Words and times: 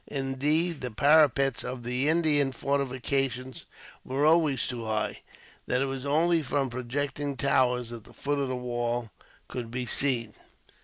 Indeed, 0.07 0.81
the 0.81 0.89
parapets 0.89 1.63
of 1.63 1.83
the 1.83 2.09
Indian 2.09 2.53
fortifications 2.53 3.65
were 4.03 4.25
always 4.25 4.63
so 4.63 4.85
high, 4.85 5.21
that 5.67 5.79
it 5.79 5.85
was 5.85 6.07
only 6.07 6.41
from 6.41 6.71
projecting 6.71 7.37
towers 7.37 7.89
that 7.89 8.05
the 8.05 8.11
foot 8.13 8.39
of 8.39 8.47
the 8.47 8.55
wall 8.55 9.11
could 9.47 9.69
be 9.69 9.85
seen. 9.85 10.33